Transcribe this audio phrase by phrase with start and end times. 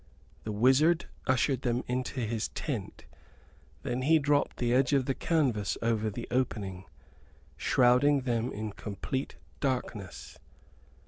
[0.45, 3.05] The wizard ushered them into his tent.
[3.83, 6.85] Then he dropped the edge of the canvas over the opening,
[7.55, 10.39] shrouding them in complete darkness.